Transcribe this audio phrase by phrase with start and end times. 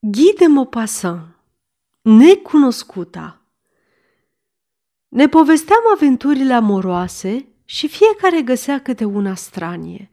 [0.00, 1.36] Guy de Maupassant,
[2.02, 3.42] necunoscuta
[5.08, 10.10] Ne povesteam aventurile amoroase și fiecare găsea câte una stranie,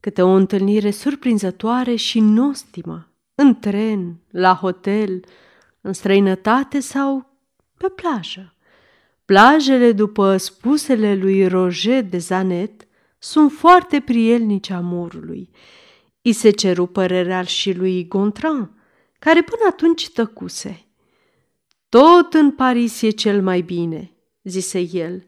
[0.00, 5.24] câte o întâlnire surprinzătoare și nostimă, în tren, la hotel,
[5.80, 7.38] în străinătate sau
[7.76, 8.54] pe plajă.
[9.24, 12.86] Plajele, după spusele lui Roger de Zanet,
[13.18, 15.50] sunt foarte prielnice amorului.
[16.22, 18.74] I se ceru părerea și lui Gontran,
[19.20, 20.84] care până atunci tăcuse.
[21.88, 24.12] Tot în Paris e cel mai bine,
[24.42, 25.26] zise el.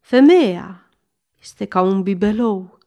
[0.00, 0.90] Femeia
[1.40, 2.78] este ca un bibelou.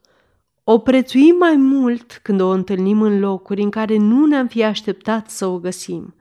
[0.64, 5.30] O prețuim mai mult când o întâlnim în locuri în care nu ne-am fi așteptat
[5.30, 6.16] să o găsim.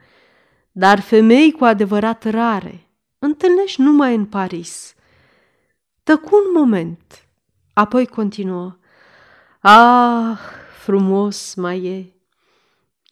[0.73, 2.87] Dar femei cu adevărat rare
[3.19, 4.95] întâlnești numai în Paris.
[6.03, 7.27] Tăcu un moment,
[7.73, 8.77] apoi continuă.
[9.61, 10.39] Ah,
[10.83, 12.20] frumos mai e!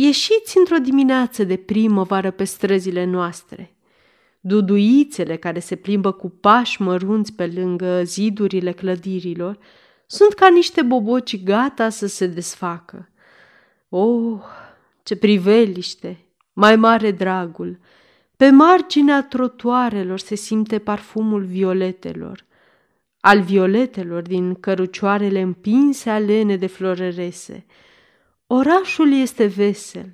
[0.01, 3.77] Ieșiți într-o dimineață de primăvară pe străzile noastre.
[4.41, 9.59] Duduițele care se plimbă cu pași mărunți pe lângă zidurile clădirilor
[10.07, 13.09] sunt ca niște boboci gata să se desfacă.
[13.89, 14.41] Oh,
[15.03, 16.27] ce priveliște!
[16.53, 17.79] Mai mare dragul!
[18.37, 22.45] Pe marginea trotuarelor se simte parfumul violetelor,
[23.21, 27.67] al violetelor din cărucioarele împinse alene de florărese.
[28.51, 30.13] Orașul este vesel,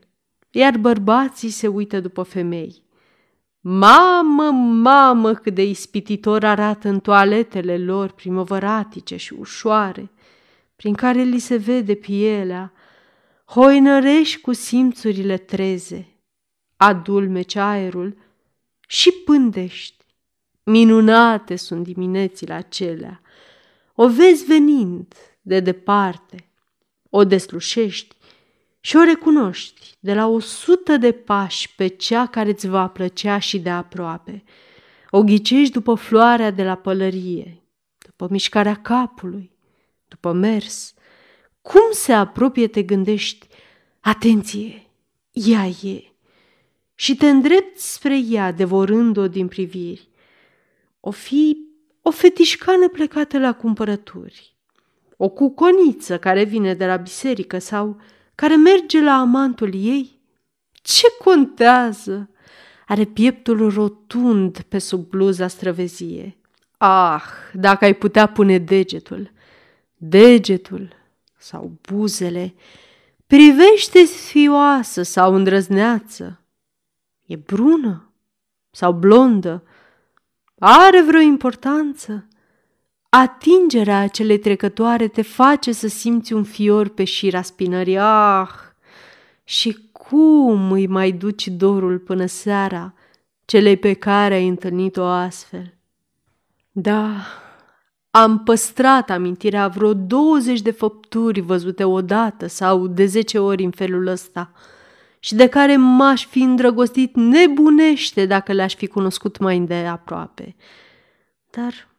[0.50, 2.82] iar bărbații se uită după femei.
[3.60, 4.50] Mamă,
[4.82, 10.10] mamă, cât de ispititor arată în toaletele lor primăvăratice și ușoare,
[10.76, 12.72] prin care li se vede pielea,
[13.44, 16.08] hoinărești cu simțurile treze,
[16.76, 18.16] adulmece aerul
[18.88, 20.04] și pândești.
[20.62, 23.20] Minunate sunt diminețile acelea.
[23.94, 26.48] O vezi venind de departe,
[27.10, 28.13] o deslușești
[28.84, 33.38] și o recunoști de la o sută de pași pe cea care îți va plăcea
[33.38, 34.44] și de aproape.
[35.10, 37.62] O ghicești după floarea de la pălărie,
[37.98, 39.56] după mișcarea capului,
[40.08, 40.94] după mers.
[41.62, 43.46] Cum se apropie, te gândești,
[44.00, 44.86] atenție,
[45.32, 46.12] ea e
[46.94, 50.08] și te îndrepți spre ea, devorând-o din priviri.
[51.00, 51.58] O fi
[52.02, 54.56] o fetișcană plecată la cumpărături,
[55.16, 58.00] o cuconiță care vine de la biserică sau
[58.34, 60.20] care merge la amantul ei.
[60.72, 62.30] Ce contează?
[62.86, 66.36] Are pieptul rotund pe sub bluza străvezie.
[66.76, 69.30] Ah, dacă ai putea pune degetul,
[69.96, 70.88] degetul
[71.38, 72.54] sau buzele,
[73.26, 76.44] privește fioasă sau îndrăzneață,
[77.26, 78.12] E brună
[78.70, 79.62] sau blondă?
[80.58, 82.28] Are vreo importanță?
[83.16, 87.98] Atingerea acelei trecătoare te face să simți un fior pe șira spinării.
[87.98, 88.48] Ah!
[89.44, 92.94] Și cum îi mai duci dorul până seara,
[93.44, 95.74] celei pe care ai întâlnit-o astfel?
[96.70, 97.10] Da,
[98.10, 104.06] am păstrat amintirea vreo 20 de făpturi văzute odată sau de zece ori în felul
[104.06, 104.50] ăsta–
[105.18, 110.56] și de care m-aș fi îndrăgostit nebunește dacă le-aș fi cunoscut mai îndeaproape.
[111.50, 111.93] Dar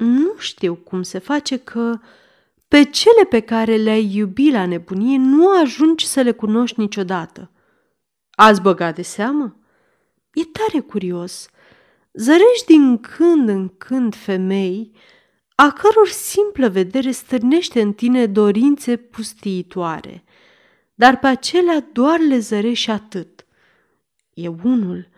[0.00, 1.98] nu știu cum se face că
[2.68, 7.50] pe cele pe care le-ai iubit la nebunie nu ajungi să le cunoști niciodată.
[8.30, 9.56] Ați băgat de seamă?
[10.32, 11.48] E tare curios.
[12.12, 14.92] Zărești din când în când femei
[15.54, 20.24] a căror simplă vedere stârnește în tine dorințe pustiitoare–
[21.00, 23.46] dar pe acelea doar le zăre și atât.
[24.34, 25.08] E unul,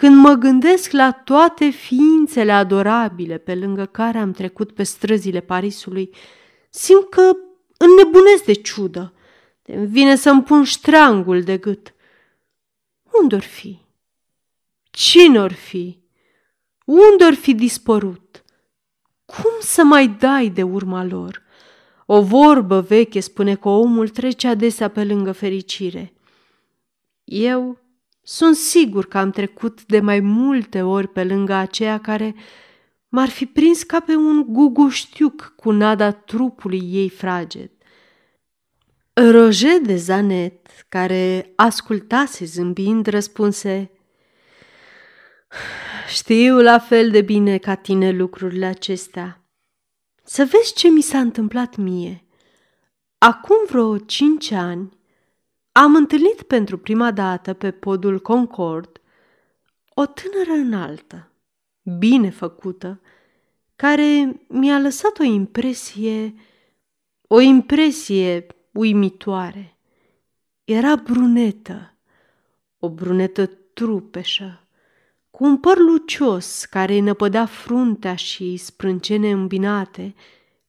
[0.00, 6.14] când mă gândesc la toate ființele adorabile pe lângă care am trecut pe străzile Parisului,
[6.70, 7.32] simt că
[7.76, 9.12] înnebunesc de ciudă.
[9.62, 11.94] Îmi vine să-mi pun ștreangul de gât.
[13.22, 13.78] Unde-or fi?
[14.90, 15.98] Cine-or fi?
[16.84, 18.44] Unde-or fi dispărut?
[19.24, 21.42] Cum să mai dai de urma lor?
[22.06, 26.12] O vorbă veche spune că omul trece adesea pe lângă fericire.
[27.24, 27.78] Eu
[28.22, 32.34] sunt sigur că am trecut de mai multe ori pe lângă aceea care
[33.08, 37.70] m-ar fi prins ca pe un guguștiuc cu nada trupului ei fraged.
[39.12, 43.90] Roger de Zanet, care ascultase zâmbind, răspunse
[46.08, 49.44] Știu la fel de bine ca tine lucrurile acestea.
[50.24, 52.24] Să vezi ce mi s-a întâmplat mie.
[53.18, 54.99] Acum vreo cinci ani
[55.72, 59.00] am întâlnit pentru prima dată pe podul Concord
[59.94, 61.30] o tânără înaltă,
[61.98, 63.00] bine făcută,
[63.76, 66.34] care mi-a lăsat o impresie,
[67.26, 69.76] o impresie uimitoare.
[70.64, 71.94] Era brunetă,
[72.78, 74.66] o brunetă trupeșă,
[75.30, 80.14] cu un păr lucios care îi năpădea fruntea și sprâncene îmbinate,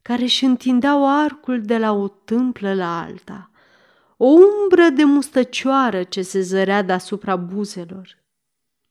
[0.02, 3.51] care își întindeau arcul de la o tâmplă la alta.
[4.24, 8.18] O umbră de mustăcioară ce se zărea deasupra buzelor.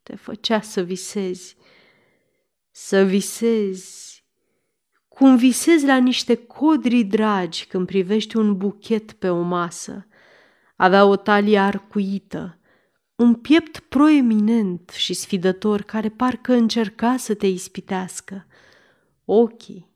[0.02, 1.56] Te făcea să visezi,
[2.70, 4.24] să visezi,
[5.08, 10.06] cum visezi la niște codri dragi când privești un buchet pe o masă.
[10.76, 12.58] Avea o talie arcuită,
[13.14, 18.46] un piept proeminent și sfidător care parcă încerca să te ispitească.
[19.24, 19.89] Ochii,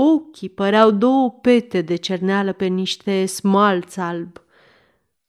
[0.00, 4.42] ochii păreau două pete de cerneală pe niște smalți alb.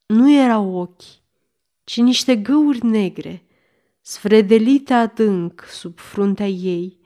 [0.05, 1.03] Nu erau ochi,
[1.83, 3.43] ci niște găuri negre,
[4.01, 6.99] sfredelite adânc sub fruntea ei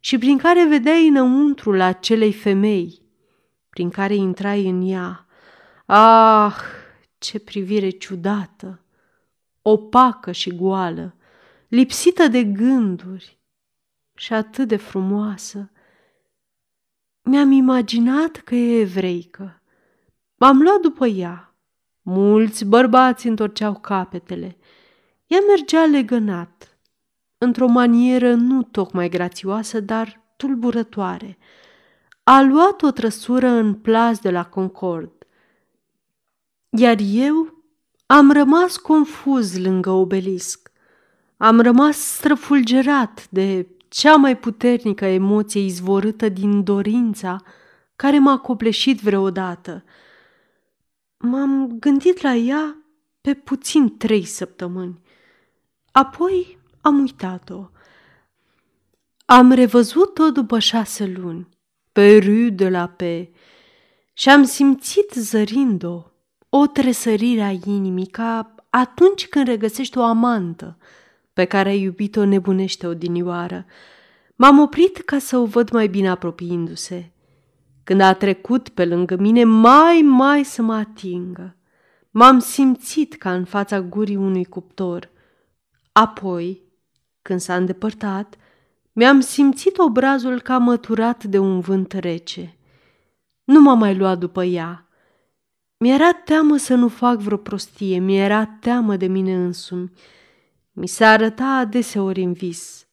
[0.00, 3.02] și prin care vedeai înăuntrul acelei femei,
[3.70, 5.26] prin care intrai în ea.
[5.86, 6.56] Ah,
[7.18, 8.84] ce privire ciudată!
[9.62, 11.14] opacă și goală,
[11.68, 13.38] lipsită de gânduri
[14.14, 15.70] și atât de frumoasă.
[17.30, 19.62] Mi-am imaginat că e evreică.
[20.36, 21.54] M-am luat după ea.
[22.02, 24.56] Mulți bărbați întorceau capetele.
[25.26, 26.78] Ea mergea legănat,
[27.38, 31.38] într-o manieră nu tocmai grațioasă, dar tulburătoare.
[32.22, 35.12] A luat o trăsură în plas de la Concord.
[36.70, 37.64] Iar eu
[38.06, 40.70] am rămas confuz lângă obelisc.
[41.36, 47.42] Am rămas străfulgerat de cea mai puternică emoție izvorâtă din dorința
[47.96, 49.84] care m-a copleșit vreodată.
[51.16, 52.76] M-am gândit la ea
[53.20, 55.00] pe puțin trei săptămâni.
[55.92, 57.68] Apoi am uitat-o.
[59.24, 61.48] Am revăzut-o după șase luni,
[61.92, 63.36] pe Rue de la Paix,
[64.12, 66.02] și am simțit zărind-o
[66.48, 70.78] o tresărire a inimii ca atunci când regăsești o amantă
[71.32, 73.64] pe care ai iubit-o nebunește odinioară.
[74.36, 77.12] M-am oprit ca să o văd mai bine apropiindu-se.
[77.84, 81.56] Când a trecut pe lângă mine, mai, mai să mă atingă.
[82.10, 85.10] M-am simțit ca în fața gurii unui cuptor.
[85.92, 86.62] Apoi,
[87.22, 88.36] când s-a îndepărtat,
[88.92, 92.56] mi-am simțit obrazul ca măturat de un vânt rece.
[93.44, 94.88] Nu m-a mai luat după ea.
[95.78, 99.92] Mi-era teamă să nu fac vreo prostie, mi-era teamă de mine însumi.
[100.80, 102.86] Mi se arăta adeseori în vis.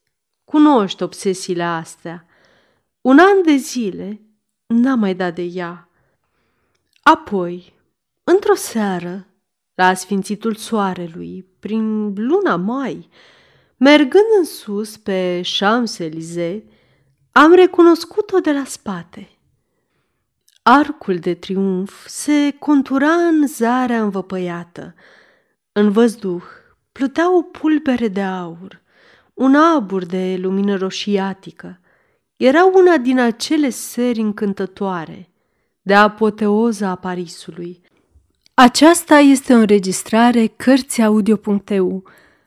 [0.43, 2.25] Cunoști obsesiile astea.
[3.01, 4.21] Un an de zile
[4.65, 5.89] n-am mai dat de ea.
[7.01, 7.73] Apoi,
[8.23, 9.27] într-o seară,
[9.75, 13.09] la sfințitul soarelui, prin luna mai,
[13.77, 16.61] mergând în sus pe Champs-Élysées,
[17.31, 19.29] am recunoscut-o de la spate–
[20.69, 24.95] Arcul de triumf se contura în zarea învăpăiată.
[25.71, 26.43] În văzduh
[26.97, 28.81] plutea o pulbere de aur,
[29.33, 31.79] un abur de lumină roșiatică.
[32.37, 35.29] Era una din acele seri încântătoare,
[35.81, 37.81] de apoteoza a Parisului.
[38.53, 42.03] Aceasta este o înregistrare Cărțiaudio.eu.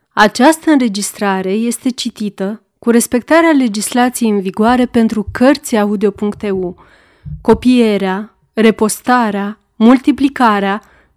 [0.09, 6.77] Această înregistrare este citită cu respectarea legislației în vigoare pentru Cărțiaudio.eu
[7.41, 10.83] copierea, repostarea, multiplicarea,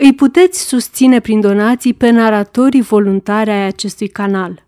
[0.00, 4.66] Îi puteți susține prin donații pe naratorii voluntari ai acestui canal.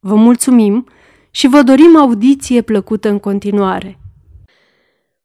[0.00, 0.88] Vă mulțumim
[1.30, 3.98] și vă dorim audiție plăcută în continuare.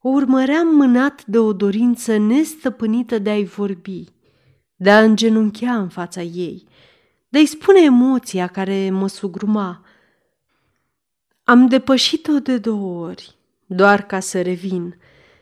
[0.00, 4.04] O urmăream mânat de o dorință nestăpânită de a-i vorbi,
[4.76, 6.66] de a îngenunchea în fața ei,
[7.28, 9.84] de a-i spune emoția care mă sugruma.
[11.44, 13.34] Am depășit-o de două ori,
[13.66, 14.94] doar ca să revin–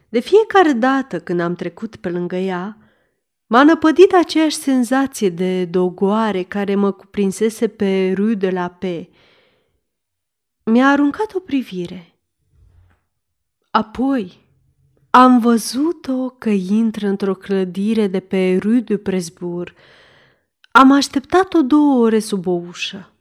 [0.09, 2.77] de fiecare dată când am trecut pe lângă ea,
[3.51, 9.09] m-a năpădit aceeași senzație de dogoare care mă cuprinsese pe Rue de la Paix.
[10.65, 12.15] Mi-a aruncat o privire.
[13.71, 14.47] Apoi
[15.11, 19.75] am văzut-o că intră într-o clădire de pe Rue de Presbourg.
[20.71, 23.13] Am așteptat-o două ore sub o ușă.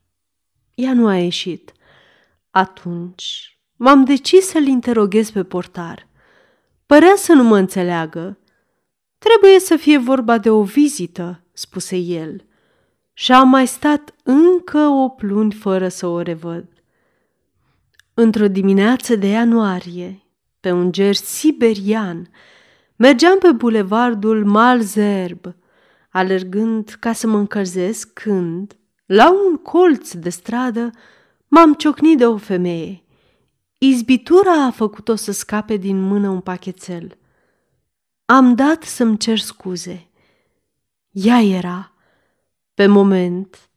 [0.76, 1.72] Ea nu a ieșit.
[2.50, 6.08] Atunci m-am decis să-l interoghez pe portar.
[6.86, 8.38] Părea să nu mă înțeleagă.
[9.18, 12.46] Trebuie să fie vorba de o vizită, spuse el.
[13.14, 16.66] și am mai stat încă o luni fără să o revăd.
[18.14, 20.24] Într-o dimineață de ianuarie,
[20.60, 22.30] pe un ger siberian,
[22.96, 25.56] mergeam pe bulevardul Malzerb,
[26.10, 30.90] alergând ca să mă încălzesc când, la un colț de stradă,
[31.48, 33.04] m-am ciocnit de o femeie.
[33.78, 37.18] Izbitura a făcut-o să scape din mână un pachetel.
[38.30, 40.08] Am dat să-mi cer scuze.
[41.12, 41.92] Ea era.
[42.74, 43.70] Pe moment,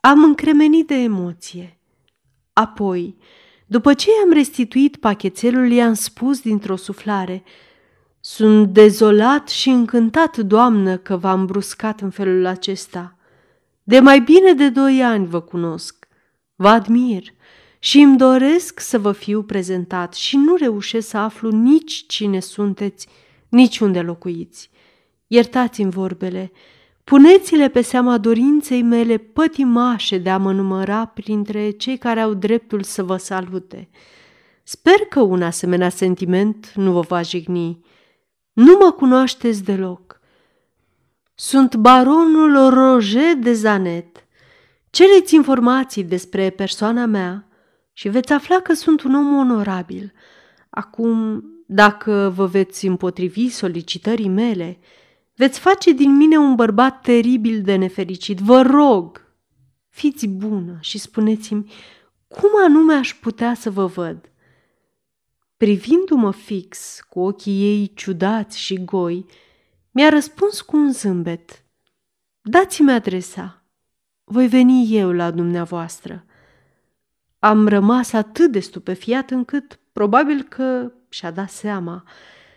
[0.00, 1.78] am încremenit de emoție.
[2.52, 3.16] Apoi,
[3.66, 7.42] după ce i-am restituit pachetelul, i-am spus dintr-o suflare–
[8.22, 13.16] sunt dezolat și încântat, doamnă, că v-am bruscat în felul acesta.
[13.82, 16.08] De mai bine de doi ani vă cunosc.
[16.54, 17.22] Vă admir
[17.78, 23.08] și îmi doresc să vă fiu prezentat și nu reușesc să aflu nici cine sunteți,
[23.50, 24.70] nici unde locuiți.
[25.26, 26.52] Iertați-mi vorbele,
[27.04, 32.82] puneți-le pe seama dorinței mele pătimașe de a mă număra printre cei care au dreptul
[32.82, 33.88] să vă salute.
[34.62, 37.84] Sper că un asemenea sentiment nu vă va jigni.
[38.52, 40.20] Nu mă cunoașteți deloc.
[41.34, 44.26] Sunt baronul Roger de Zanet.
[44.90, 47.48] Cereți informații despre persoana mea
[47.92, 50.12] și veți afla că sunt un om onorabil.
[50.70, 54.78] Acum, dacă vă veți împotrivi solicitării mele,
[55.34, 58.38] veți face din mine un bărbat teribil de nefericit.
[58.38, 59.34] Vă rog,
[59.88, 61.72] fiți bună și spuneți-mi
[62.28, 64.32] cum anume aș putea să vă văd.
[65.56, 69.26] Privindu-mă fix cu ochii ei ciudați și goi,
[69.90, 71.64] mi-a răspuns cu un zâmbet.
[72.42, 73.64] Dați-mi adresa.
[74.24, 76.24] Voi veni eu la dumneavoastră.
[77.38, 82.04] Am rămas atât de stupefiat încât probabil că și-a dat seama,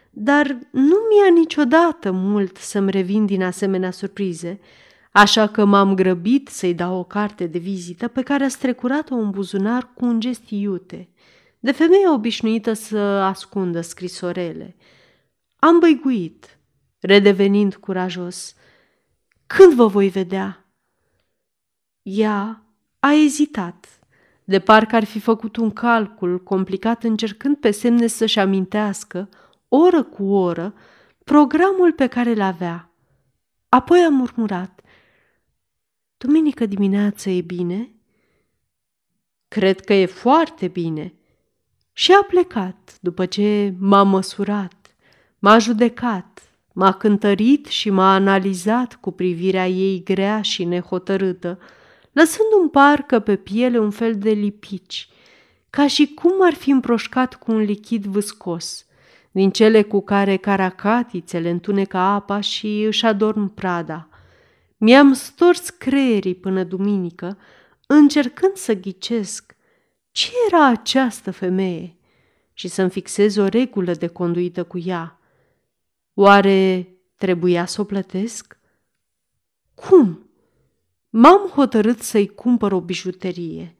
[0.10, 4.60] dar nu mi-a niciodată mult să-mi revin din asemenea surprize,
[5.12, 9.30] așa că m-am grăbit să-i dau o carte de vizită pe care a strecurat-o în
[9.30, 11.08] buzunar cu un gest iute–
[11.64, 14.76] de femeie obișnuită să ascundă scrisorele.
[15.56, 16.60] Am băiguit,
[17.00, 18.56] redevenind curajos.
[19.46, 20.66] Când vă voi vedea?
[22.02, 22.66] Ea
[23.00, 24.00] a ezitat,
[24.44, 29.30] de parcă ar fi făcut un calcul complicat încercând pe semne să-și amintească,
[29.68, 30.74] oră cu oră,
[31.24, 32.92] programul pe care îl avea.
[33.70, 34.82] Apoi a murmurat.
[36.18, 37.92] Duminică dimineață e bine?
[39.48, 41.14] Cred că e foarte bine,
[41.94, 44.96] și a plecat după ce m-a măsurat,
[45.40, 51.60] m-a judecat, m-a cântărit și m-a analizat cu privirea ei grea și nehotărâtă,
[52.14, 55.10] lăsând un parcă pe piele un fel de lipici,
[55.70, 58.86] ca și cum ar fi împroșcat cu un lichid vâscos,
[59.32, 64.08] din cele cu care caracatițele întunecă apa și își adorm prada.
[64.78, 67.38] Mi-am stors creierii până duminică,
[67.88, 69.56] încercând să ghicesc
[70.12, 71.98] ce era această femeie
[72.54, 75.20] și să-mi fixez o regulă de conduită cu ea.
[76.14, 78.60] Oare trebuia să o plătesc?
[79.74, 80.30] Cum?
[81.16, 83.76] M-am hotărât să-i cumpăr o bijuterie,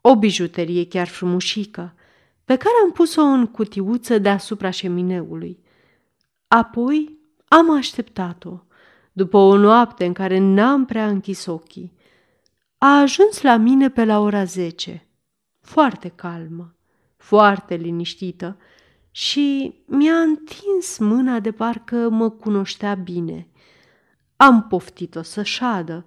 [0.00, 1.94] o bijuterie chiar frumușică,
[2.44, 5.58] pe care am pus-o în cutiuță deasupra șemineului.
[6.48, 8.60] Apoi am așteptat-o,
[9.12, 11.92] după o noapte în care n-am prea închis ochii.
[12.78, 15.08] A ajuns la mine pe la ora zece
[15.60, 16.74] foarte calmă,
[17.16, 18.56] foarte liniștită
[19.10, 23.48] și mi-a întins mâna de parcă mă cunoștea bine.
[24.36, 26.04] Am poftit-o să șadă,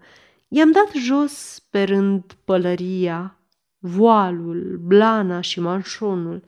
[0.55, 3.37] i-am dat jos pe rând pălăria,
[3.79, 6.43] voalul, blana și manșonul.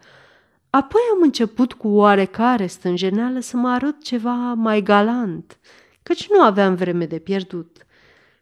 [0.69, 5.59] Apoi am început cu oarecare stânjeneală să mă arăt ceva mai galant,
[6.03, 7.85] căci nu aveam vreme de pierdut.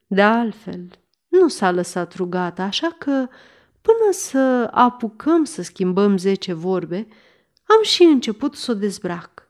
[0.08, 0.88] De altfel,
[1.28, 3.28] nu s-a lăsat rugată, așa că
[3.86, 7.08] Până să apucăm să schimbăm zece vorbe,
[7.64, 9.50] am și început să o dezbrac.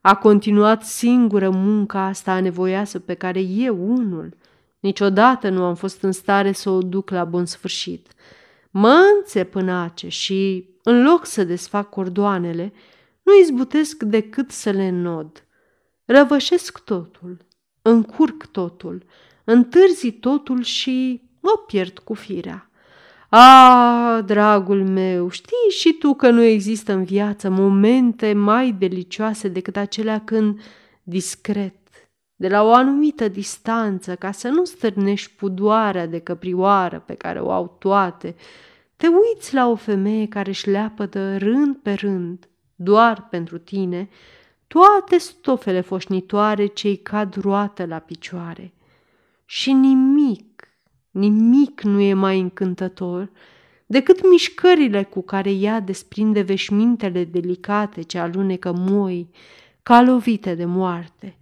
[0.00, 4.36] A continuat singură munca asta anevoioasă pe care eu, unul,
[4.80, 8.12] niciodată nu am fost în stare să o duc la bun sfârșit.
[8.70, 12.72] Mă înțepânace și, în loc să desfac cordoanele,
[13.22, 15.46] nu izbutesc decât să le nod.
[16.04, 17.36] Răvășesc totul,
[17.82, 19.04] încurc totul,
[19.44, 22.70] întârzi totul și mă pierd cu firea.
[23.28, 29.76] A, dragul meu, știi și tu că nu există în viață momente mai delicioase decât
[29.76, 30.60] acelea când,
[31.02, 31.74] discret,
[32.38, 37.50] de la o anumită distanță, ca să nu stârnești pudoarea de căprioară pe care o
[37.50, 38.34] au toate,
[38.96, 44.08] te uiți la o femeie care își leapădă rând pe rând, doar pentru tine,
[44.66, 48.72] toate stofele foșnitoare ce-i cad roată la picioare.
[49.44, 50.48] Și nimic,
[51.10, 53.30] Nimic nu e mai încântător
[53.86, 59.30] decât mișcările cu care ea desprinde veșmintele delicate ce alunecă moi,
[59.82, 61.37] ca lovite de moarte.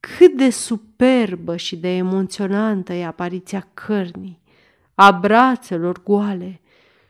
[0.00, 4.40] Cât de superbă și de emoționantă e apariția cărnii,
[4.94, 6.60] a brațelor goale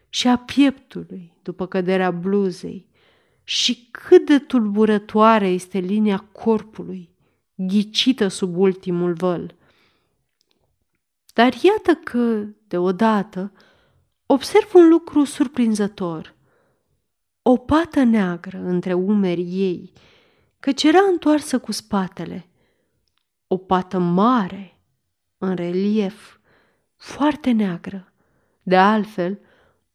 [0.08, 2.88] și a pieptului după căderea bluzei
[3.44, 7.10] și cât de tulburătoare este linia corpului,
[7.54, 9.54] ghicită sub ultimul văl.
[11.34, 13.52] Dar iată că, deodată,
[14.26, 16.34] observ un lucru surprinzător.
[17.42, 19.92] O pată neagră între umerii ei,
[20.60, 22.49] căci era întoarsă cu spatele.
[23.52, 24.80] O pată mare,
[25.38, 26.38] în relief,
[26.96, 28.12] foarte neagră.
[28.62, 29.38] De altfel,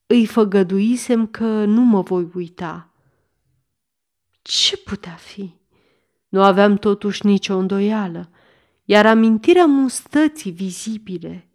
[0.06, 2.94] îi făgăduisem că nu mă voi uita.
[4.42, 5.54] Ce putea fi?
[6.30, 8.30] Nu aveam totuși nicio îndoială,
[8.86, 11.50] iar amintirea mustății vizibile,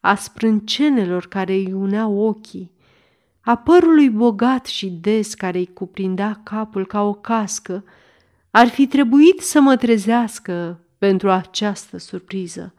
[0.00, 2.72] a sprâncenelor care îi uneau ochii,
[3.40, 7.84] a părului bogat și des care îi cuprindea capul ca o cască,
[8.50, 12.74] ar fi trebuit să mă trezească pentru această surpriză.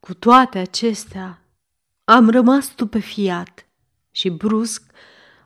[0.00, 1.42] Cu toate acestea,
[2.04, 3.66] am rămas stupefiat
[4.10, 4.82] și brusc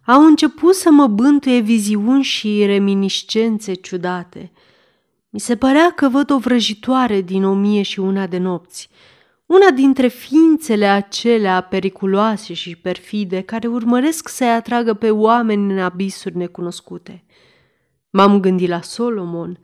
[0.07, 4.53] au început să mă bântuie viziuni și reminiscențe ciudate.
[5.31, 8.89] Mi se părea că văd o vrăjitoare din o mie și una de nopți,
[9.47, 16.37] una dintre ființele acelea periculoase și perfide care urmăresc să-i atragă pe oameni în abisuri
[16.37, 17.25] necunoscute.
[18.11, 19.59] M-am gândit la Solomon,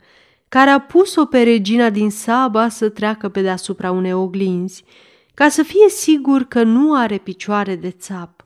[0.55, 4.83] care a pus-o pe regina din Saba să treacă pe deasupra unei oglinzi,
[5.33, 8.45] ca să fie sigur că nu are picioare de țap.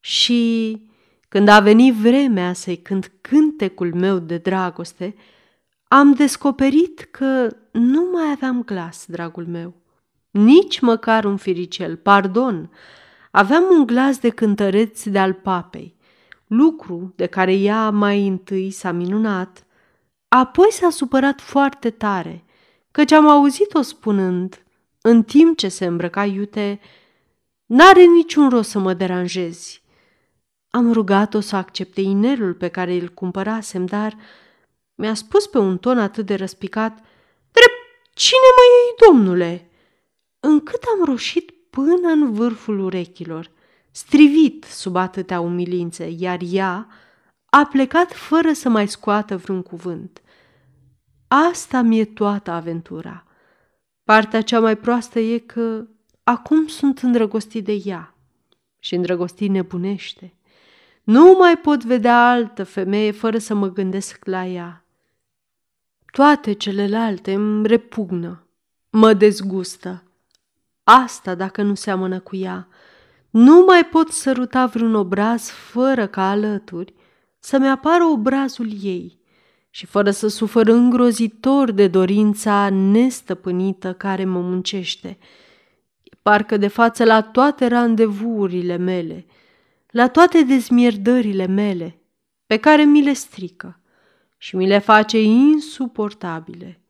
[0.00, 0.82] Și
[1.28, 5.14] când a venit vremea să-i cânt cântecul meu de dragoste,
[5.88, 9.74] am descoperit că nu mai aveam glas, dragul meu.
[10.30, 12.70] Nici măcar un firicel, pardon.
[13.30, 15.96] Aveam un glas de cântăreț de al papei,
[16.46, 19.66] lucru de care ea mai întâi s-a minunat,
[20.34, 22.44] apoi s-a supărat foarte tare,
[22.90, 24.64] căci am auzit-o spunând,
[25.00, 26.80] în timp ce se îmbrăca iute,
[27.66, 29.82] N-are niciun rost să mă deranjezi.
[30.70, 34.16] Am rugat-o să accepte inelul pe care îl cumpărasem, dar
[34.94, 36.92] mi-a spus pe un ton atât de răspicat,
[37.50, 37.80] Drept,
[38.14, 39.70] cine mă iei, domnule?"
[40.40, 43.50] Încât am roșit până în vârful urechilor,
[43.90, 46.88] strivit sub atâtea umilințe, iar ea
[47.54, 50.21] a plecat fără să mai scoată vreun cuvânt.
[51.34, 53.24] Asta mi-e toată aventura.
[54.04, 55.86] Partea cea mai proastă e că
[56.24, 58.14] acum sunt îndrăgostit de ea
[58.78, 60.34] și îndrăgostit nebunește.
[61.02, 64.84] Nu mai pot vedea altă femeie fără să mă gândesc la ea.
[66.10, 68.46] Toate celelalte îmi repugnă,
[68.90, 70.02] mă dezgustă.
[70.84, 72.68] Asta dacă nu seamănă cu ea.
[73.30, 76.94] Nu mai pot săruta vreun obraz fără ca alături
[77.38, 79.20] să-mi apară obrazul ei
[79.74, 85.18] și fără să sufăr îngrozitor de dorința nestăpânită care mă muncește.
[86.22, 89.26] Parcă de față la toate randevuurile mele–
[89.92, 91.98] la toate dezmierdările mele,
[92.46, 93.80] pe care mi le strică
[94.36, 96.80] și mi le face insuportabile.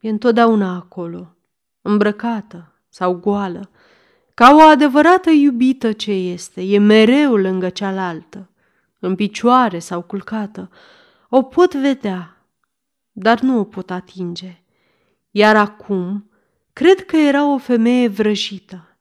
[0.00, 1.34] E întotdeauna acolo,
[1.82, 3.70] îmbrăcată sau goală,
[4.34, 8.50] ca o adevărată iubită ce este, e mereu lângă cealaltă,
[8.98, 10.70] în picioare sau culcată.
[11.34, 12.46] O pot vedea,
[13.12, 14.62] dar nu o pot atinge.
[15.30, 16.30] Iar acum,
[16.72, 18.96] cred că era o femeie vrăjită,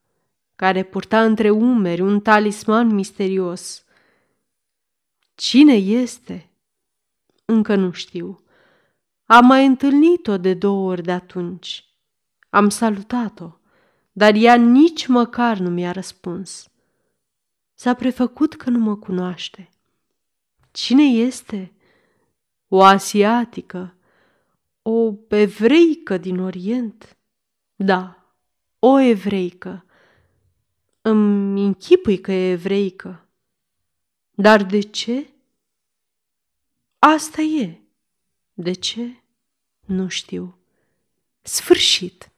[0.55, 3.85] care purta între umeri un talisman misterios.
[5.35, 6.49] Cine este?
[7.45, 8.43] Încă nu știu.
[9.25, 11.85] Am mai întâlnit-o de două ori de atunci.
[12.49, 13.49] Am salutat-o,
[14.11, 16.69] dar ea nici măcar nu mi-a răspuns.
[17.73, 19.69] S-a prefăcut că nu mă cunoaște.
[20.71, 21.71] Cine este?
[22.73, 23.95] O asiatică,
[24.81, 27.17] o evreică din Orient?
[27.75, 28.25] Da,
[28.79, 29.85] o evreică
[31.01, 33.27] îmi închipui că e evreică.
[34.31, 35.29] Dar de ce?
[36.99, 37.81] Asta e.
[38.53, 39.23] De ce?
[39.85, 40.57] Nu știu.
[41.41, 42.31] Sfârșit.